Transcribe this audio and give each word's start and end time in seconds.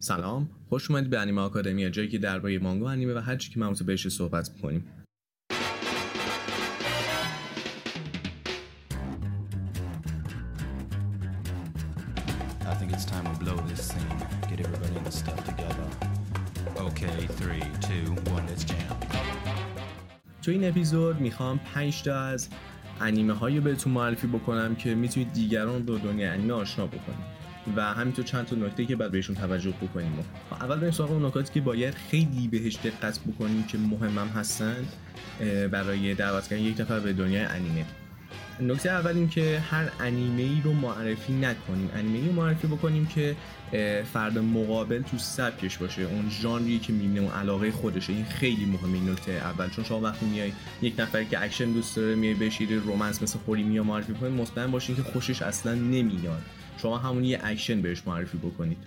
سلام 0.00 0.48
خوش 0.68 0.90
اومدید 0.90 1.10
به 1.10 1.18
انیمه 1.18 1.40
آکادمی 1.40 1.90
جایی 1.90 2.08
که 2.08 2.18
درباره 2.18 2.58
مانگا 2.58 2.90
انیمه 2.90 3.14
و 3.14 3.18
هر 3.18 3.36
چی 3.36 3.50
که 3.50 3.60
مربوط 3.60 3.82
بهش 3.82 4.08
صحبت 4.08 4.50
می‌کنیم 4.54 4.84
I 12.60 12.74
think 12.80 12.92
it's 12.92 13.06
time 13.14 13.26
to 13.30 13.34
blow 13.44 13.58
this 13.70 13.82
scene. 13.88 14.18
Get 14.50 14.58
everybody 14.64 14.94
in 15.00 15.04
the 15.08 15.14
stuff 15.20 15.40
together. 15.50 15.86
Okay, 16.88 17.18
three, 17.40 17.64
two, 17.88 18.06
one, 18.34 18.44
let's 18.48 18.64
jam. 18.64 18.96
تو 20.42 20.50
این 20.50 20.68
اپیزود 20.68 21.20
می‌خوام 21.20 21.58
5 21.58 22.02
تا 22.02 22.20
از 22.20 22.48
انیمه 23.00 23.32
هایی 23.32 23.60
بهتون 23.60 23.92
معرفی 23.92 24.26
بکنم 24.26 24.74
که 24.74 24.94
می‌تونید 24.94 25.32
دیگران 25.32 25.86
رو 25.86 25.98
دنیا 25.98 26.32
انیمه 26.32 26.52
آشنا 26.54 26.86
بکنید 26.86 27.47
و 27.76 27.80
همینطور 27.94 28.24
چند 28.24 28.46
تا 28.46 28.56
نکته 28.56 28.84
که 28.84 28.96
بعد 28.96 29.10
بهشون 29.10 29.36
توجه 29.36 29.70
بکنیم. 29.70 30.12
اول 30.52 30.76
بریم 30.76 30.90
سراغ 30.90 31.10
اون 31.10 31.24
نکاتی 31.24 31.54
که 31.54 31.60
باید 31.60 31.94
خیلی 32.10 32.48
بهش 32.48 32.76
دقت 32.76 33.20
بکنیم 33.20 33.62
که 33.62 33.78
مهمم 33.78 34.28
هستن 34.28 34.76
برای 35.70 36.14
دعوت 36.14 36.48
کردن 36.48 36.62
یک 36.62 36.80
نفر 36.80 37.00
به 37.00 37.12
دنیای 37.12 37.44
انیمه. 37.44 37.84
نکته 38.60 38.90
اول 38.90 39.16
این 39.16 39.28
که 39.28 39.58
هر 39.70 39.88
انیمه 40.00 40.42
ای 40.42 40.60
رو 40.64 40.72
معرفی 40.72 41.32
نکنیم. 41.32 41.90
انیمه 41.94 42.26
رو 42.26 42.32
معرفی 42.32 42.66
بکنیم 42.66 43.06
که 43.06 43.36
فرد 44.12 44.38
مقابل 44.38 45.02
تو 45.02 45.18
سبکش 45.18 45.76
باشه 45.76 46.02
اون 46.02 46.30
ژانری 46.30 46.78
که 46.78 46.92
می‌بینه 46.92 47.20
اون 47.20 47.30
علاقه 47.32 47.70
خودشه. 47.70 48.12
این 48.12 48.24
خیلی 48.24 48.64
مهمه 48.64 48.94
این 48.94 49.10
نکته 49.10 49.32
اول. 49.32 49.68
چون 49.68 49.84
شما 49.84 50.00
وقتی 50.00 50.26
میای 50.26 50.52
یک 50.82 50.94
نفری 50.98 51.26
که 51.26 51.42
اکشن 51.42 51.72
دوست 51.72 51.96
داره 51.96 52.14
میای 52.14 52.34
بهش 52.34 52.72
یه 52.72 52.83
romance 52.83 53.22
مثل 53.22 53.38
هوریمیا 53.38 53.82
معرفی 53.82 54.12
کنید 54.12 54.32
مطمئن 54.32 54.70
باشین 54.70 54.96
که 54.96 55.02
خوشش 55.02 55.42
اصلا 55.42 55.74
نمیاد. 55.74 56.42
شما 56.78 56.98
همون 56.98 57.24
یه 57.24 57.40
اکشن 57.42 57.82
بهش 57.82 58.02
معرفی 58.06 58.38
بکنید. 58.38 58.78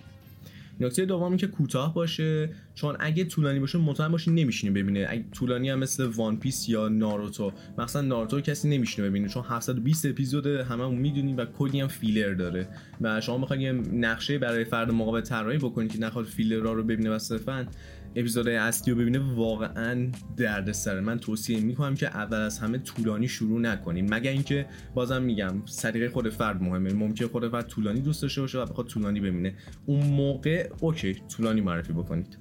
نکته 0.80 1.04
دومی 1.04 1.36
که 1.36 1.46
کوتاه 1.46 1.94
باشه 1.94 2.50
چون 2.74 2.96
اگه 3.00 3.24
طولانی 3.24 3.60
باشه 3.60 3.78
مطمئن 3.78 4.08
باشین 4.08 4.34
نمیشینه 4.34 4.72
ببینه. 4.72 5.06
اگه 5.08 5.24
طولانی 5.32 5.70
هم 5.70 5.78
مثل 5.78 6.04
One 6.04 6.36
Piece 6.36 6.68
یا 6.68 6.88
ناروتو 6.88 7.52
مثلا 7.78 8.02
ناروتو 8.02 8.40
کسی 8.40 8.68
نمیشینه 8.68 9.08
ببینه 9.08 9.28
چون 9.28 9.44
720 9.48 10.06
اپیزود 10.06 10.46
هممون 10.46 10.94
می‌دونیم 10.94 11.36
و 11.36 11.44
کلی 11.44 11.80
هم 11.80 11.88
فیلر 11.88 12.34
داره. 12.34 12.68
و 13.00 13.20
شما 13.20 13.38
می‌خواید 13.38 13.62
یه 13.62 13.72
نقشه 13.72 14.38
برای 14.38 14.64
فرد 14.64 14.92
مقابل 14.92 15.20
طراحی 15.20 15.58
بکنید 15.58 15.92
که 15.92 16.00
نخواد 16.00 16.24
فیلرها 16.24 16.72
رو 16.72 16.82
ببینه 16.82 17.10
و 17.10 17.18
صرفا 17.18 17.66
اپیزود 18.16 18.48
اصلی 18.48 18.94
رو 18.94 19.00
ببینه 19.00 19.34
واقعا 19.34 20.10
دردسره. 20.36 21.00
من 21.00 21.18
توصیه 21.18 21.60
می‌کنم 21.60 21.94
که 21.94 22.06
اول 22.06 22.36
از 22.36 22.58
همه 22.58 22.78
طولانی 22.78 23.28
شروع 23.28 23.60
نکنیم. 23.60 24.06
مگر 24.10 24.30
اینکه 24.30 24.66
بازم 24.94 25.22
میگم 25.22 25.62
سلیقه 25.66 26.08
خود 26.08 26.28
فرد 26.28 26.62
مهمه. 26.62 26.92
ممکن 26.92 27.26
خود 27.26 27.48
فرد 27.48 27.66
طولانی 27.66 28.00
دوست 28.00 28.22
داشته 28.22 28.40
باشه 28.40 28.58
و 28.58 28.66
بخواد 28.66 28.86
طولانی 28.86 29.20
ببینه. 29.20 29.54
اون 29.86 30.06
موقع 30.06 30.70
اوکی 30.80 31.14
طولانی 31.36 31.60
معرفی 31.60 31.92
بکنید. 31.92 32.38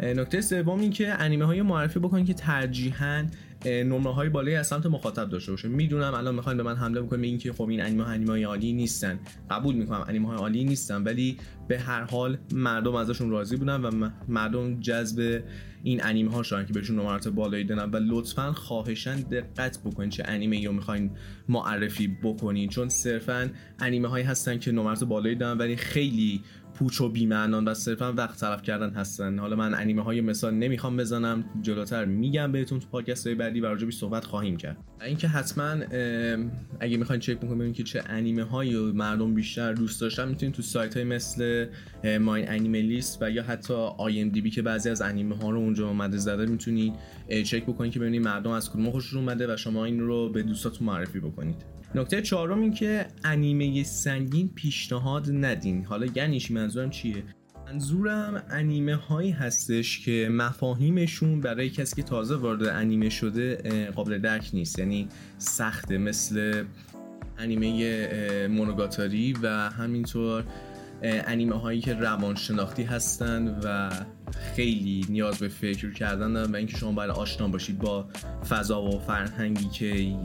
نکته 0.00 0.40
سوم 0.40 0.80
این 0.80 0.90
که 0.90 1.22
انیمه 1.22 1.44
های 1.44 1.62
معرفی 1.62 1.98
بکنید 1.98 2.26
که 2.26 2.34
ترجیحاً 2.34 3.24
نمره 3.64 4.12
های 4.12 4.28
بالایی 4.28 4.56
از 4.56 4.66
سمت 4.66 4.86
مخاطب 4.86 5.28
داشته 5.28 5.52
باشه. 5.52 5.68
می‌دونم 5.68 6.14
الان 6.14 6.34
می‌خواین 6.34 6.56
به 6.56 6.62
من 6.62 6.76
حمله 6.76 7.00
بکنید 7.02 7.20
به 7.20 7.26
اینکه 7.26 7.52
خب 7.52 7.68
این 7.68 7.82
انیمه 7.82 8.04
ها 8.04 8.10
انیمه 8.10 8.30
های 8.30 8.42
عالی 8.42 8.72
نیستن. 8.72 9.18
قبول 9.50 9.74
می‌کنم 9.74 10.04
انیمه 10.08 10.28
های 10.28 10.36
عالی 10.36 10.64
نیستن 10.64 11.02
ولی 11.02 11.36
به 11.68 11.78
هر 11.78 12.04
حال 12.04 12.38
مردم 12.52 12.94
ازشون 12.94 13.30
راضی 13.30 13.56
بودن 13.56 13.80
و 13.80 14.10
مردم 14.28 14.80
جذب 14.80 15.42
این 15.82 16.04
انیمه 16.04 16.32
ها 16.32 16.42
شدن 16.42 16.66
که 16.66 16.72
بهشون 16.72 16.96
نمرات 16.96 17.28
بالایی 17.28 17.64
دادن. 17.64 17.90
و 17.90 17.96
لطفا 17.96 18.52
خواهشن 18.52 19.16
دقت 19.16 19.78
بکنید 19.84 20.10
چه 20.10 20.22
انیمه 20.26 20.66
رو 20.66 20.72
می‌خواین 20.72 21.10
معرفی 21.48 22.16
بکنید 22.22 22.70
چون 22.70 22.88
صرفا 22.88 23.50
انیمه 23.78 24.08
هایی 24.08 24.24
هستن 24.24 24.58
که 24.58 24.72
نمرات 24.72 25.04
بالایی 25.04 25.34
دارن 25.34 25.58
ولی 25.58 25.76
خیلی 25.76 26.42
پوچ 26.78 27.00
و 27.00 27.08
بیمعنان 27.08 27.68
و 27.68 27.74
صرفا 27.74 28.12
وقت 28.12 28.38
صرف 28.38 28.62
کردن 28.62 28.90
هستن. 28.90 29.38
حالا 29.38 29.56
من 29.56 29.74
انیمه 29.74 30.02
های 30.02 30.20
مثال 30.20 30.54
نمی‌خوام 30.54 30.96
بزنم 30.96 31.44
جلوتر 31.62 32.04
میگم 32.04 32.52
بهتون 32.52 32.80
تو 32.80 32.86
پادکست 32.88 33.26
های 33.26 33.36
بعدی 33.36 33.60
و 33.60 33.66
راجبش 33.66 33.96
صحبت 33.96 34.24
خواهیم 34.24 34.56
کرد. 34.56 34.76
اینکه 35.04 35.28
حتما 35.28 35.70
اگه 36.80 36.96
می‌خواین 36.96 37.20
چک 37.20 37.36
بکنید 37.36 37.58
ببینید 37.58 37.76
که 37.76 37.82
چه 37.82 38.02
انیمه 38.06 38.42
هایی 38.42 38.76
مردم 38.92 39.34
بیشتر 39.34 39.72
دوست 39.72 40.00
داشتن 40.00 40.28
می‌تونید 40.28 40.54
تو 40.54 40.62
سایت 40.62 40.96
های 40.96 41.04
مثل 41.04 41.66
ماین 42.20 42.50
انیمه 42.50 42.80
لیست 42.80 43.18
و 43.22 43.30
یا 43.30 43.42
حتی 43.42 43.74
آی 43.74 44.20
ام 44.20 44.28
دی 44.28 44.40
بی 44.40 44.50
که 44.50 44.62
بعضی 44.62 44.90
از 44.90 45.02
انیمه 45.02 45.36
ها 45.36 45.50
رو 45.50 45.58
اونجا 45.58 45.88
اومده 45.88 46.16
زده 46.16 46.46
می‌تونید 46.46 46.94
چک 47.44 47.62
بکنید 47.62 47.92
که 47.92 48.00
ببینید 48.00 48.22
مردم 48.22 48.50
از 48.50 48.70
کدوم 48.70 48.90
خوششون 48.90 49.20
اومده 49.20 49.54
و 49.54 49.56
شما 49.56 49.84
این 49.84 50.00
رو 50.00 50.28
به 50.28 50.42
دوستاتون 50.42 50.86
معرفی 50.86 51.20
بکنید. 51.20 51.75
نکته 51.96 52.22
چهارم 52.22 52.60
این 52.60 52.72
که 52.72 53.06
انیمه 53.24 53.82
سنگین 53.82 54.48
پیشنهاد 54.54 55.30
ندین. 55.30 55.84
حالا 55.84 56.06
یعنیش 56.14 56.50
منظورم 56.50 56.90
چیه؟ 56.90 57.24
منظورم 57.66 58.42
انیمه 58.50 58.94
هایی 58.94 59.30
هستش 59.30 60.04
که 60.04 60.28
مفاهیمشون 60.32 61.40
برای 61.40 61.70
کسی 61.70 61.96
که 61.96 62.02
تازه 62.02 62.36
وارد 62.36 62.64
انیمه 62.64 63.08
شده 63.08 63.90
قابل 63.90 64.18
درک 64.18 64.50
نیست. 64.52 64.78
یعنی 64.78 65.08
سخته 65.38 65.98
مثل 65.98 66.64
انیمه 67.38 68.48
مونوگاتاری 68.48 69.32
و 69.42 69.48
همینطور 69.70 70.44
انیمه 71.02 71.60
هایی 71.60 71.80
که 71.80 71.94
روانشناختی 71.94 72.82
هستند 72.82 73.64
و 73.64 73.90
خیلی 74.56 75.06
نیاز 75.08 75.38
به 75.38 75.48
فکر 75.48 75.92
کردن 75.92 76.32
دارن 76.32 76.52
و 76.52 76.56
اینکه 76.56 76.76
شما 76.76 76.92
باید 76.92 77.10
آشنا 77.10 77.48
باشید 77.48 77.78
با 77.78 78.08
فضا 78.48 78.82
و 78.82 78.98
فرهنگی 78.98 79.68
که 79.68 80.16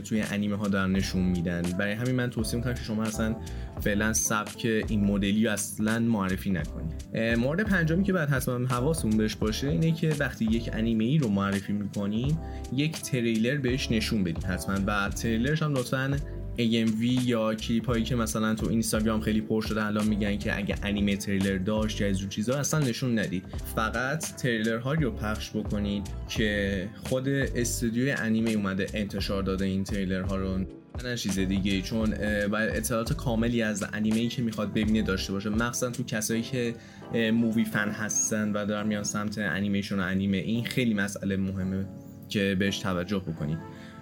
توی 0.00 0.22
انیمه 0.22 0.56
ها 0.56 0.68
دارن 0.68 0.92
نشون 0.92 1.22
میدن. 1.22 1.62
برای 1.62 1.92
همین 1.92 2.14
من 2.14 2.30
توصیه 2.30 2.56
می‌کنم 2.56 2.74
که 2.74 2.82
شما 2.82 3.02
اصلا 3.02 3.36
فعلا 3.80 4.12
سبک 4.12 4.66
این 4.88 5.04
مدلی 5.04 5.48
اصلا 5.48 5.98
معرفی 5.98 6.50
نکنید. 6.50 7.18
مورد 7.38 7.60
پنجمی 7.60 8.04
که 8.04 8.12
بعد 8.12 8.28
حتما 8.28 8.66
حواستون 8.66 9.16
بهش 9.16 9.34
باشه 9.34 9.68
اینه 9.68 9.92
که 9.92 10.14
وقتی 10.18 10.44
یک 10.44 10.70
انیمه 10.72 11.04
ای 11.04 11.18
رو 11.18 11.28
معرفی 11.28 11.72
می‌کنیم 11.72 12.38
یک 12.72 13.02
تریلر 13.02 13.56
بهش 13.56 13.90
نشون 13.90 14.24
بدید 14.24 14.44
حتما 14.44 14.78
و 14.86 15.08
تریلرش 15.08 15.62
هم 15.62 15.72
لطفا 15.72 16.16
AMV 16.58 17.02
یا 17.24 17.54
کلیپ 17.54 17.86
هایی 17.86 18.04
که 18.04 18.16
مثلا 18.16 18.54
تو 18.54 18.68
اینستاگرام 18.68 19.20
خیلی 19.20 19.40
پر 19.40 19.62
شده 19.62 19.84
الان 19.84 20.06
میگن 20.06 20.38
که 20.38 20.56
اگه 20.56 20.74
انیمه 20.82 21.16
تریلر 21.16 21.58
داشت 21.58 22.00
یا 22.00 22.08
از 22.08 22.28
چیزا 22.28 22.54
اصلا 22.54 22.80
نشون 22.80 23.18
ندید 23.18 23.44
فقط 23.76 24.36
تریلر 24.36 24.78
ها 24.78 24.92
رو 24.92 25.10
پخش 25.10 25.50
بکنید 25.50 26.08
که 26.28 26.88
خود 27.04 27.28
استودیوی 27.28 28.10
انیمه 28.10 28.50
اومده 28.50 28.86
انتشار 28.94 29.42
داده 29.42 29.64
این 29.64 29.84
تریلر 29.84 30.22
ها 30.22 30.36
رو. 30.36 30.58
نه 31.04 31.16
چیز 31.16 31.38
دیگه 31.38 31.82
چون 31.82 32.10
باید 32.48 32.76
اطلاعات 32.76 33.12
کاملی 33.12 33.62
از 33.62 33.84
انیمه 33.92 34.16
ای 34.16 34.28
که 34.28 34.42
می‌خواد 34.42 34.72
ببینه 34.72 35.02
داشته 35.02 35.32
باشه. 35.32 35.48
مخصوصا 35.48 35.90
تو 35.90 36.02
کسایی 36.02 36.42
که 36.42 36.74
movie 37.14 37.64
fan 37.64 37.88
هستن 37.88 38.52
و 38.52 38.66
دارن 38.66 38.86
میان 38.86 39.04
سمت 39.04 39.38
انیمیشن 39.38 40.00
و 40.00 40.02
انیمه 40.02 40.36
این 40.36 40.64
خیلی 40.64 40.94
مسئله 40.94 41.36
مهمه 41.36 41.84
که 42.28 42.56
بهش 42.58 42.78
توجه 42.78 43.18
بکنید 43.18 43.58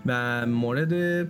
و 0.06 0.46
مورد 0.46 1.26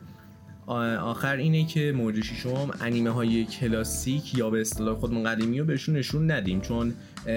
آخر 0.70 1.36
اینه 1.36 1.64
که 1.64 1.92
مورد 1.96 2.20
ششم 2.20 2.70
انیمه 2.80 3.10
های 3.10 3.44
کلاسیک 3.44 4.34
یا 4.34 4.50
به 4.50 4.60
اصطلاح 4.60 4.98
خودمون 4.98 5.24
قدیمی 5.24 5.58
رو 5.58 5.64
بهشون 5.64 5.96
نشون 5.96 6.30
ندیم 6.30 6.60
چون 6.60 6.94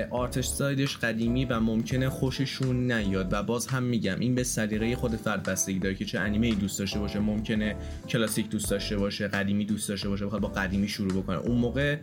آرتش 0.10 0.48
سایدش 0.48 0.98
قدیمی 0.98 1.46
و 1.46 1.60
ممکنه 1.60 2.10
خوششون 2.10 2.92
نیاد 2.92 3.34
و 3.34 3.44
باز 3.44 3.68
هم 3.68 3.84
میگم 3.84 4.20
این 4.20 4.36
به 4.36 4.44
سلیقه 4.44 4.96
خود 4.96 5.16
فرد 5.16 5.44
بستگی 5.44 5.80
داره 5.80 5.96
که 5.96 6.06
چه 6.06 6.20
انیمه 6.20 6.48
ای 6.48 6.56
دوست 6.56 6.80
داشته 6.80 7.00
باشه 7.00 7.20
ممکنه 7.20 7.76
کلاسیک 8.10 8.50
دوست 8.50 8.72
داشته 8.72 8.98
باشه 8.98 9.28
قدیمی 9.28 9.66
دوست 9.66 9.90
داشته 9.90 10.10
باشه 10.10 10.26
بخواد 10.26 10.42
با 10.42 10.48
قدیمی 10.48 10.88
شروع 10.88 11.24
بکنه. 11.24 11.38
اون 11.38 11.58
موقع 11.58 11.98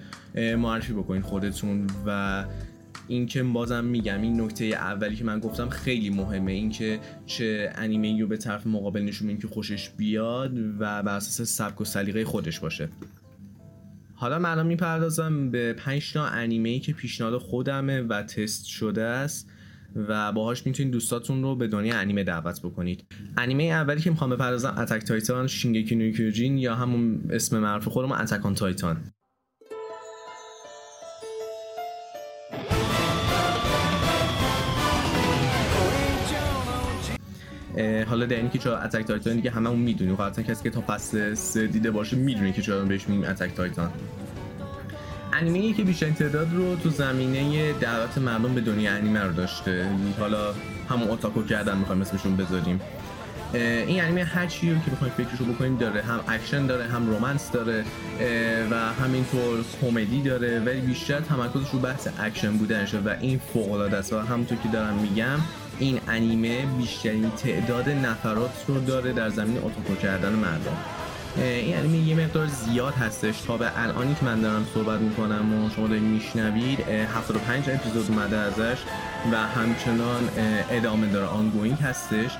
معرفی 0.56 0.92
بکنین 0.92 1.22
خودتون 1.22 1.86
و 2.06 2.44
اینکه 3.10 3.42
بازم 3.42 3.84
میگم 3.84 4.22
این 4.22 4.40
نکته 4.40 4.64
اولی 4.64 5.16
که 5.16 5.24
من 5.24 5.40
گفتم 5.40 5.68
خیلی 5.68 6.10
مهمه 6.10 6.52
اینکه 6.52 7.00
چه 7.26 7.72
انیمه 7.74 8.20
رو 8.20 8.26
به 8.26 8.36
طرف 8.36 8.66
مقابل 8.66 9.02
نشون 9.02 9.38
که 9.38 9.48
خوشش 9.48 9.90
بیاد 9.90 10.58
و 10.58 11.02
بر 11.02 11.16
اساس 11.16 11.48
سبک 11.48 11.80
و 11.80 11.84
سلیقه 11.84 12.24
خودش 12.24 12.60
باشه. 12.60 12.88
حالا 14.14 14.38
من 14.38 14.66
می‌پردازم 14.66 15.50
به 15.50 15.72
5 15.72 16.12
تا 16.12 16.26
انیمه 16.26 16.68
ای 16.68 16.80
که 16.80 16.92
پیشنهاد 16.92 17.38
خودمه 17.38 18.00
و 18.00 18.22
تست 18.22 18.66
شده 18.66 19.02
است 19.02 19.50
و 19.96 20.32
باهاش 20.32 20.66
می‌تونید 20.66 20.92
دوستاتون 20.92 21.42
رو 21.42 21.56
به 21.56 21.68
دنیا 21.68 21.98
انیمه 21.98 22.24
دعوت 22.24 22.60
بکنید. 22.62 23.04
انیمه 23.36 23.64
اولی 23.64 24.00
که 24.00 24.10
می‌خوام 24.10 24.30
بپردازم 24.30 24.74
اتک 24.78 25.04
تایتان 25.04 25.46
شینگکی 25.46 25.96
نو 25.96 26.58
یا 26.58 26.74
همون 26.74 27.20
اسم 27.30 27.58
معروف 27.58 27.88
خودمون 27.88 28.18
اتک 28.18 28.46
آن 28.46 28.54
تایتان 28.54 28.96
حالا 38.04 38.26
در 38.26 38.36
اینکه 38.36 38.58
چرا 38.58 38.78
اتک 38.78 39.06
تایتان 39.06 39.36
دیگه 39.36 39.50
هممون 39.50 39.78
می‌دونیم 39.78 40.16
قطعا 40.16 40.44
کسی 40.44 40.62
که 40.62 40.70
تا 40.70 40.84
فصل 40.86 41.34
سه 41.34 41.66
دیده 41.66 41.90
باشه 41.90 42.16
می‌دونه 42.16 42.52
که 42.52 42.62
چرا 42.62 42.84
بهش 42.84 43.08
میگیم 43.08 43.24
اتک 43.24 43.54
تایتان 43.54 43.90
انیمه 45.32 45.72
که 45.72 45.84
بیشتر 45.84 46.10
تعداد 46.10 46.48
رو 46.54 46.76
تو 46.76 46.90
زمینه 46.90 47.72
دعوت 47.72 48.18
مردم 48.18 48.54
به 48.54 48.60
دنیا 48.60 48.92
انیمه 48.92 49.20
رو 49.20 49.32
داشته. 49.32 49.86
حالا 50.18 50.54
همون 50.88 51.08
اوتاکو 51.08 51.42
کردن 51.42 51.78
می‌خوایم 51.78 52.00
اسمشون 52.00 52.36
بذاریم. 52.36 52.80
این 53.54 54.02
انیمه 54.02 54.24
هر 54.24 54.46
چیزی 54.46 54.80
که 54.84 54.90
بخواید 54.90 55.12
فکرشو 55.12 55.44
بکنید 55.44 55.78
داره. 55.78 56.02
هم 56.02 56.20
اکشن 56.28 56.66
داره 56.66 56.84
هم 56.84 57.06
romance 57.06 57.50
داره 57.52 57.84
و 58.70 58.74
همینطور 59.04 59.64
کمدی 59.80 60.22
داره. 60.22 60.60
ولی 60.60 60.80
بیشتر 60.80 61.20
تمرکزش 61.20 61.70
رو 61.72 61.78
بحث 61.78 62.08
اکشن 62.18 62.56
بودنشه 62.56 62.98
و 62.98 63.14
این 63.20 63.38
فوق 63.52 63.72
العاده 63.72 63.96
است. 63.96 64.12
و 64.12 64.18
همونطور 64.18 64.58
که 64.58 64.68
دارم 64.68 64.94
میگم 64.94 65.38
این 65.80 66.00
انیمه 66.08 66.66
بیشترین 66.66 67.30
تعداد 67.30 67.88
نفرات 67.88 68.64
رو 68.66 68.80
داره 68.80 69.12
در 69.12 69.28
زمینه 69.28 69.58
اوتاکو 69.58 69.94
کردن 70.02 70.32
مردم. 70.32 70.76
این 71.36 71.76
انیمه 71.76 72.08
یه 72.08 72.14
مقدار 72.14 72.46
زیاد 72.46 72.94
هستش. 72.94 73.40
تا 73.40 73.56
به 73.56 73.70
الانی 73.76 74.14
که 74.14 74.24
من 74.24 74.40
دارم 74.40 74.66
صحبت 74.74 75.00
می‌کنم 75.00 75.64
و 75.64 75.70
شما 75.76 75.86
دارید 75.86 76.02
میشنوید 76.02 76.80
75 76.80 77.70
اپیزود 77.70 78.10
اومده 78.10 78.36
ازش 78.36 78.78
و 79.32 79.36
همچنان 79.36 80.28
ادامه 80.70 81.06
داره. 81.06 81.26
آنگوینگ 81.26 81.78
هستش. 81.78 82.30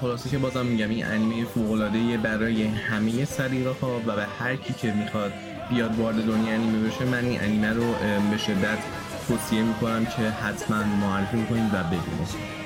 خلاصه 0.00 0.30
که 0.30 0.38
بازم 0.38 0.66
میگم 0.66 0.90
این 0.90 1.06
انیمه 1.06 1.44
فوق 1.44 1.88
برای 2.22 2.64
همه 2.64 3.24
سریرها 3.24 4.00
و 4.06 4.16
به 4.16 4.26
هر 4.38 4.56
کی 4.56 4.74
که 4.74 4.92
می‌خواد 4.92 5.32
بیاد 5.70 5.98
وارد 5.98 6.26
دنیا 6.26 6.54
انیمه 6.54 6.88
بشه 6.88 7.04
من 7.04 7.24
این 7.24 7.40
انیمه 7.40 7.72
رو 7.72 7.94
به 8.30 8.38
شدت 8.38 8.78
توصیه 9.28 9.62
می‌کنم 9.62 10.04
که 10.04 10.22
حتما 10.22 10.84
معرفی 10.84 11.36
می‌کنید 11.36 11.74
و 11.74 11.82
ببینید 11.84 12.63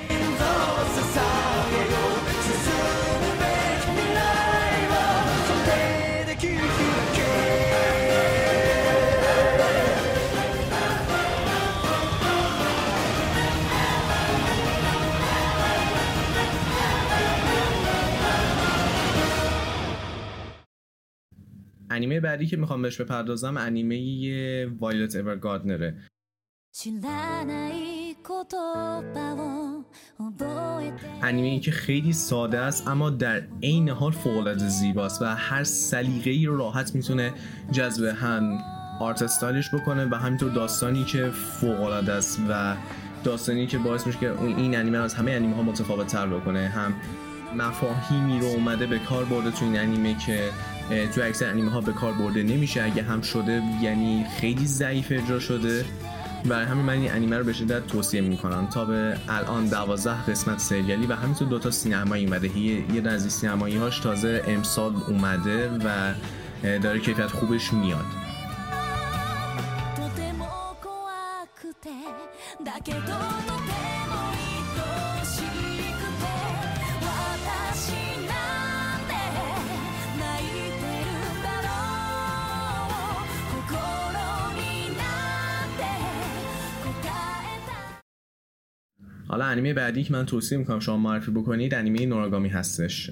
انیمه 21.91 22.19
بعدی 22.19 22.45
که 22.47 22.57
می‌خوام 22.57 22.81
بهش 22.81 23.01
بپردازم 23.01 23.57
انیمه 23.57 23.95
وایلت 24.79 25.15
اورگاردنره 25.15 25.97
انیمه 31.21 31.59
که 31.59 31.71
خیلی 31.71 32.13
ساده 32.13 32.59
است 32.59 32.87
اما 32.87 33.09
در 33.09 33.41
عین 33.63 33.89
حال 33.89 34.11
فوق 34.11 34.57
زیباست 34.57 35.21
و 35.21 35.25
هر 35.25 35.63
سلیقه 35.63 36.31
ای 36.31 36.45
راحت 36.45 36.95
می‌تونه 36.95 37.33
جذب 37.71 38.05
هم 38.05 38.57
آرت 38.99 39.21
استایلش 39.21 39.73
بکنه 39.73 40.05
و 40.05 40.15
همینطور 40.15 40.51
داستانی 40.51 41.03
که 41.03 41.29
فوق 41.29 41.81
العاده 41.81 42.13
است 42.13 42.39
و 42.49 42.75
داستانی 43.23 43.67
که 43.67 43.77
باعث 43.77 44.07
میشه 44.07 44.19
که 44.19 44.41
این 44.41 44.75
انیمه 44.75 44.97
از 44.97 45.13
همه 45.13 45.31
انیمه 45.31 45.55
ها 45.55 45.61
متفاوت 45.61 46.07
تر 46.07 46.27
بکنه. 46.27 46.67
هم 46.67 46.93
مفاهیمی 47.55 48.39
رو 48.39 48.45
اومده 48.45 48.87
به 48.87 48.99
کار 48.99 49.25
برده 49.25 49.51
تو 49.51 49.65
این 49.65 49.79
انیمه 49.79 50.15
که 50.17 50.49
تو 51.15 51.21
اکثر 51.21 51.49
انیمه 51.49 51.71
ها 51.71 51.81
به 51.81 51.93
کار 51.93 52.13
برده 52.13 52.43
نمیشه 52.43 52.83
اگه 52.83 53.03
هم 53.03 53.21
شده 53.21 53.63
یعنی 53.81 54.25
خیلی 54.39 54.65
ضعیف 54.65 55.07
اجرا 55.11 55.39
شده. 55.39 55.85
برای 56.45 56.65
همین 56.65 56.85
من 56.85 56.93
این 56.93 57.11
انیمه 57.11 57.37
رو 57.37 57.43
به 57.43 57.53
شدت 57.53 57.87
توصیه 57.87 58.21
می‌کنم. 58.21 58.67
تا 58.67 58.85
به 58.85 59.17
الان 59.29 59.67
12 59.67 60.11
قسمت 60.11 60.59
سریالی 60.59 61.05
و 61.05 61.13
همینطور 61.13 61.47
دوتا 61.47 61.71
سینمایی 61.71 62.25
اومده. 62.25 62.57
یه 62.57 63.07
از 63.07 63.33
سینمایی 63.33 63.77
هاش 63.77 63.99
تازه 63.99 64.43
امسال 64.47 64.93
اومده 65.07 65.69
و 65.69 66.13
داره 66.63 66.99
کیفیت 66.99 67.27
خوبش 67.27 67.73
میاد. 67.73 68.05
حالا 89.31 89.45
انیمه 89.45 89.73
بعدی 89.73 90.03
که 90.03 90.13
من 90.13 90.25
توصیه 90.25 90.57
می‌کنم 90.57 90.79
شما 90.79 90.97
معرفی 90.97 91.31
بکنید 91.31 91.73
انیمه 91.73 92.05
نوراگامی 92.05 92.49
هستش. 92.49 93.11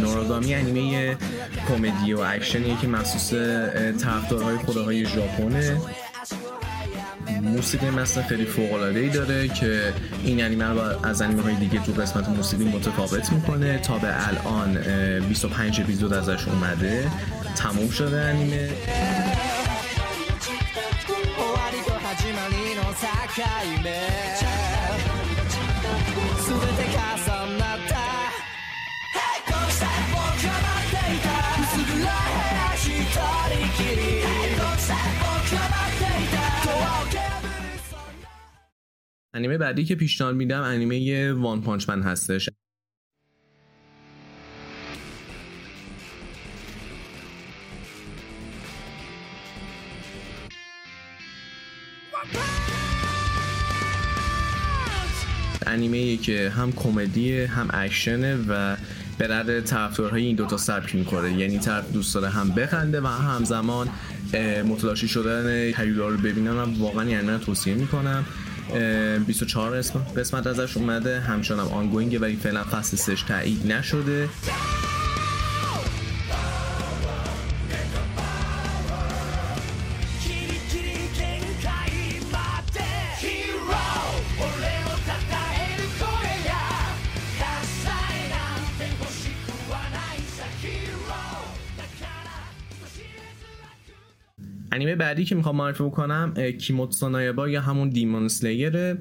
نوراگامی 0.00 0.54
انیمه 0.54 1.16
کمدی 1.68 2.12
و 2.12 2.20
اکشنیه 2.20 2.76
که 2.80 2.88
مخصوص 2.88 3.34
طرفدارهای 4.02 4.56
خداهای 4.56 5.06
ژاپنه. 5.06 5.80
موسیقی 7.40 7.90
مثل 7.90 8.22
خیلی 8.22 8.44
فوق 8.44 8.72
العاده 8.72 9.00
ای 9.00 9.08
داره 9.08 9.48
که 9.48 9.92
این 10.24 10.44
انیمه 10.44 10.64
رو 10.64 11.06
از 11.06 11.22
انیمه 11.22 11.42
های 11.42 11.54
دیگه 11.54 11.80
تو 11.84 11.92
قسمت 11.92 12.28
موسیقی 12.28 12.64
متفاوت 12.64 13.32
می‌کنه. 13.32 13.78
تا 13.78 13.98
به 13.98 14.28
الان 14.28 14.78
25 15.20 15.80
اپیزود 15.80 16.12
ازش 16.12 16.48
اومده. 16.48 17.10
تموم 17.56 17.90
شده 17.90 18.20
انیمه. 18.20 18.68
انیمه 39.36 39.58
بعدی 39.58 39.84
که 39.84 39.94
پیشنهاد 39.94 40.34
میدم 40.34 40.62
انیمه 40.62 41.32
One 41.32 41.62
Punch 41.62 41.88
Man 41.88 42.02
هستش. 42.02 42.50
انیمه 55.66 56.16
که 56.16 56.50
هم 56.50 56.72
کمدی 56.72 57.40
هم 57.40 57.68
اکشنه 57.72 58.36
و 58.48 58.76
به 59.18 59.26
درد 59.28 59.60
طرفدارهای 59.60 60.22
این 60.24 60.36
دوتا 60.36 60.56
سبک 60.56 60.94
می‌خوره. 60.94 61.32
یعنی 61.32 61.58
طرف 61.58 61.92
دوست 61.92 62.14
داره 62.14 62.28
هم 62.28 62.50
بخنده 62.50 63.00
و 63.00 63.06
همزمان 63.06 63.88
متلاشی 64.64 65.08
شدن 65.08 65.48
هیولا 65.76 66.08
رو 66.08 66.16
ببینم 66.16 66.56
و 66.58 66.82
واقعا 66.82 67.04
یعنی 67.04 67.38
توصیه 67.38 67.74
می‌کنم. 67.74 68.24
24 69.26 69.76
قسمت 70.16 70.46
ازش 70.46 70.76
اومده. 70.76 71.20
همچنان 71.20 71.68
آنگوینگه 71.68 72.18
ولی 72.18 72.36
فعلا 72.36 72.64
فصل 72.64 72.96
سش 72.96 73.22
تایید 73.22 73.72
نشده. 73.72 74.28
انیمه 94.76 94.94
بعدی 94.96 95.24
که 95.24 95.34
می‌خوام 95.34 95.56
معرفی 95.56 95.84
بکنم 95.84 96.34
کیموتسو 96.60 97.08
نایبا 97.08 97.48
یا 97.48 97.60
همون 97.60 97.88
دیمون 97.88 98.28
سلیره 98.28 98.98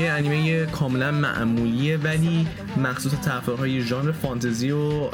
یه 0.00 0.10
انیمه 0.10 0.66
کاملا 0.66 1.10
معمولیه 1.10 1.96
ولی 1.96 2.46
مخصوص 2.76 3.12
طرفدارهای 3.14 3.80
ژانر 3.80 4.12
فانتزی 4.12 4.70
و 4.70 5.10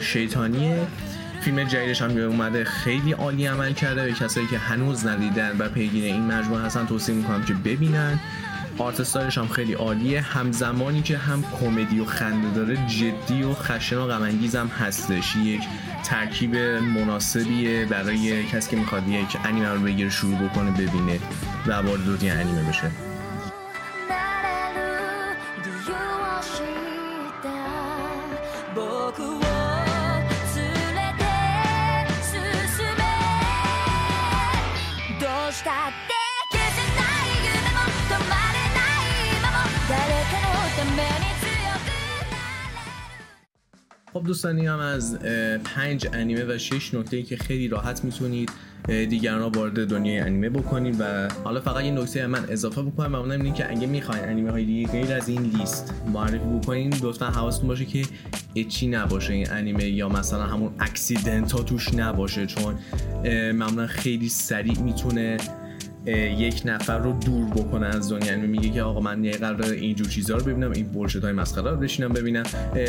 شیطانیه. 0.00 0.86
فیلم 1.40 1.64
جدیدش 1.64 2.02
هم 2.02 2.16
اومده 2.16 2.64
خیلی 2.64 3.12
عالی 3.12 3.46
عمل 3.46 3.72
کرده 3.72 4.04
به 4.04 4.12
کسایی 4.12 4.46
که 4.46 4.58
هنوز 4.58 5.06
ندیدن 5.06 5.56
و 5.58 5.68
پیگیر 5.68 6.04
این 6.04 6.22
مجموعه 6.22 6.62
هستن. 6.62 6.86
توصیه 6.86 7.14
می‌کنم 7.14 7.42
که 7.42 7.54
ببینن. 7.54 8.20
آرت 8.78 9.16
هم 9.16 9.48
خیلی 9.48 9.72
عالیه. 9.72 10.20
همزمانی 10.20 11.02
که 11.02 11.18
هم 11.18 11.44
کمدی 11.60 12.00
و 12.00 12.04
خنده 12.04 12.54
داره 12.54 12.76
جدی 12.76 13.42
و 13.42 13.54
خشن 13.54 13.96
و 13.96 14.06
غم 14.06 14.22
هم 14.54 14.66
هستش. 14.66 15.36
یک 15.36 15.60
ترکیب 16.04 16.56
مناسبیه 16.56 17.84
برای 17.84 18.44
کسی 18.44 18.70
که 18.70 18.76
می‌خواد 18.76 19.08
یک 19.08 19.36
انیمه 19.44 19.68
رو 19.68 19.80
بگیره 19.80 20.10
شروع 20.10 20.38
بکنه 20.38 20.70
ببینه 20.70 21.18
و 21.66 21.72
وارد 21.72 22.18
دنیا 22.18 22.34
انیمه 22.34 22.62
بشه. 22.68 22.90
Do 25.62 25.70
you 25.70 26.19
خب 44.12 44.22
دوستانی 44.26 44.66
هم 44.66 44.78
از 44.78 45.18
پنج 45.64 46.06
انیمه 46.12 46.44
و 46.54 46.58
شش 46.58 46.94
نکته 46.94 47.22
که 47.22 47.36
خیلی 47.36 47.68
راحت 47.68 48.04
می‌تونید 48.04 48.50
دیگران 48.88 49.40
رو 49.40 49.48
وارد 49.48 49.88
دنیای 49.88 50.18
انیمه 50.18 50.48
بکنید 50.48 50.96
و 51.00 51.28
حالا 51.44 51.60
فقط 51.60 51.84
یه 51.84 51.90
نکته 51.90 52.26
من 52.26 52.44
اضافه 52.48 52.82
بکنم. 52.82 53.12
و 53.12 53.16
اونم 53.16 53.42
اینه 53.42 53.54
که 53.54 53.70
اگه 53.70 53.86
می‌خواین 53.86 54.24
انیمه 54.24 54.50
های 54.50 54.64
دیگه 54.64 54.88
غیر 54.88 55.12
از 55.12 55.28
این 55.28 55.42
لیست 55.42 55.94
معرفی 56.12 56.58
بکنین 56.60 56.94
لطفا 57.02 57.26
حواستون 57.26 57.68
باشه 57.68 57.84
که 57.84 58.02
اچی 58.56 58.86
نباشه 58.86 59.32
این 59.32 59.50
انیمه 59.50 59.84
یا 59.84 60.08
مثلا 60.08 60.42
همون 60.42 60.72
اکسیدنت 60.80 61.52
ها 61.52 61.62
توش 61.62 61.94
نباشه 61.94 62.46
چون 62.46 62.78
معمولا 63.52 63.86
خیلی 63.86 64.28
سریع 64.28 64.78
می‌تونه 64.78 65.36
یک 66.06 66.62
نفر 66.64 66.98
رو 66.98 67.12
دور 67.12 67.44
بکنه 67.44 67.86
از 67.86 68.12
دنیا. 68.12 68.26
یعنی 68.26 68.46
میگه 68.46 68.70
که 68.70 68.82
آقا 68.82 69.00
من 69.00 69.24
یه 69.24 69.32
قرار 69.32 69.62
اینجور 69.64 70.08
چیزا 70.08 70.36
رو 70.36 70.44
ببینم 70.44 70.70
این 70.70 70.86
بولشت 70.86 71.16
های 71.16 71.32
مسخره 71.32 71.70
رو 71.70 71.76
بشینم 71.76 72.12
ببینم. 72.12 72.42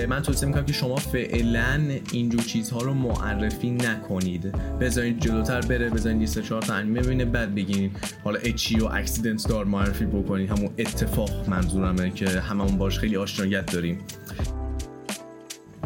من 0.09 0.21
توصیه 0.21 0.47
می‌کنم 0.47 0.65
که 0.65 0.73
شما 0.73 0.95
فعلا 0.95 1.81
اینجور 2.11 2.41
چیزها 2.41 2.81
رو 2.81 2.93
معرفی 2.93 3.71
نکنید. 3.71 4.51
بذارید 4.81 5.19
جلوتر 5.19 5.61
بره 5.61 5.89
بذارید 5.89 6.19
لیست 6.19 6.41
چهار 6.41 6.61
تا 6.61 6.73
انیمه 6.73 7.01
ببینه 7.01 7.25
بعد 7.25 7.55
بگین. 7.55 7.91
حالا 8.23 8.39
اچی 8.39 8.79
و 8.79 8.85
اکسیدنت 8.85 9.47
دار 9.47 9.65
معرفی 9.65 10.05
بکنید 10.05 10.49
همون 10.49 10.69
اتفاق 10.77 11.49
منظورمه 11.49 12.09
که 12.09 12.29
هممون 12.29 12.77
باش 12.77 12.99
خیلی 12.99 13.17
آشنایت 13.17 13.71
داریم. 13.73 13.97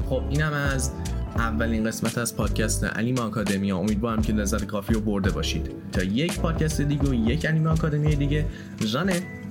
خب 0.10 0.22
اینم 0.30 0.54
از 0.54 0.92
اولین 1.36 1.84
قسمت 1.84 2.18
از 2.18 2.36
پادکست 2.36 2.84
انیمه 2.84 3.22
آکادمیا 3.22 3.78
امیدوارم 3.78 4.22
که 4.22 4.34
لذت 4.34 4.66
کافی 4.66 4.94
رو 4.94 5.02
برده 5.02 5.32
باشید. 5.32 5.72
تا 5.92 6.04
یک 6.04 6.40
پادکست 6.40 6.82
دیگه 6.82 7.10
و 7.10 7.14
یک 7.14 7.46
انیمه 7.50 7.70
آکادمی 7.70 8.16
دیگه. 8.16 8.46
جانه. 8.86 9.45